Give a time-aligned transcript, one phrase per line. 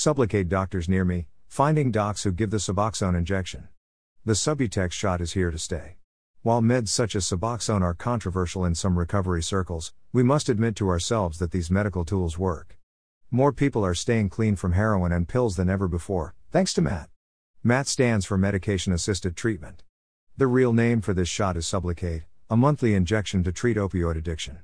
[0.00, 3.68] Sublocade doctors near me, finding docs who give the Suboxone injection.
[4.24, 5.98] The Subutex shot is here to stay.
[6.40, 10.88] While meds such as Suboxone are controversial in some recovery circles, we must admit to
[10.88, 12.78] ourselves that these medical tools work.
[13.30, 17.10] More people are staying clean from heroin and pills than ever before, thanks to MAT.
[17.62, 19.82] MAT stands for Medication Assisted Treatment.
[20.34, 24.60] The real name for this shot is Sublocade, a monthly injection to treat opioid addiction.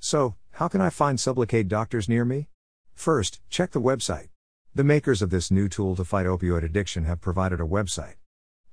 [0.00, 2.48] So, how can I find Sublocade doctors near me?
[2.96, 4.31] First, check the website.
[4.74, 8.14] The makers of this new tool to fight opioid addiction have provided a website.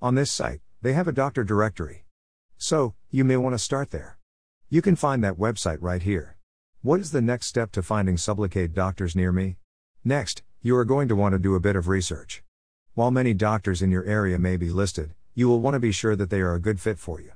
[0.01, 2.05] On this site, they have a doctor directory.
[2.57, 4.17] So, you may want to start there.
[4.69, 6.37] You can find that website right here.
[6.81, 9.57] What is the next step to finding Sublocade doctors near me?
[10.05, 12.43] Next, you are going to want to do a bit of research.
[12.93, 16.15] While many doctors in your area may be listed, you will want to be sure
[16.15, 17.33] that they are a good fit for you.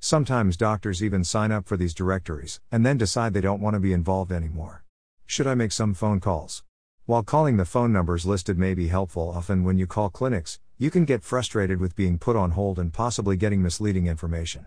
[0.00, 3.80] Sometimes doctors even sign up for these directories and then decide they don't want to
[3.80, 4.82] be involved anymore.
[5.26, 6.64] Should I make some phone calls?
[7.08, 10.90] While calling the phone numbers listed may be helpful, often when you call clinics, you
[10.90, 14.66] can get frustrated with being put on hold and possibly getting misleading information.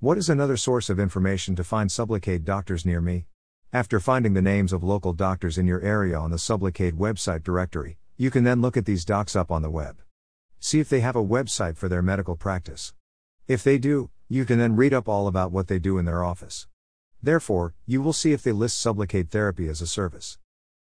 [0.00, 3.26] What is another source of information to find Sublocade doctors near me?
[3.74, 7.98] After finding the names of local doctors in your area on the Sublocade website directory,
[8.16, 10.00] you can then look at these docs up on the web.
[10.60, 12.94] See if they have a website for their medical practice.
[13.46, 16.24] If they do, you can then read up all about what they do in their
[16.24, 16.66] office.
[17.22, 20.38] Therefore, you will see if they list Sublocade therapy as a service.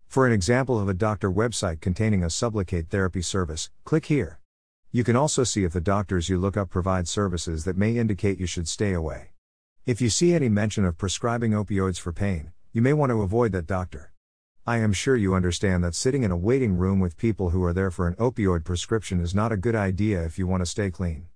[0.09, 4.39] For an example of a doctor website containing a Sublocade therapy service, click here.
[4.91, 8.39] You can also see if the doctors you look up provide services that may indicate
[8.39, 9.33] you should stay away.
[9.85, 13.51] If you see any mention of prescribing opioids for pain, you may want to avoid
[13.51, 14.11] that doctor.
[14.65, 17.73] I am sure you understand that sitting in a waiting room with people who are
[17.73, 20.89] there for an opioid prescription is not a good idea if you want to stay
[20.89, 21.27] clean.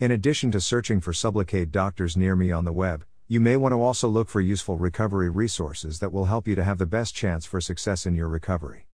[0.00, 3.72] In addition to searching for Sublocade doctors near me on the web, you may want
[3.72, 7.14] to also look for useful recovery resources that will help you to have the best
[7.14, 8.91] chance for success in your recovery.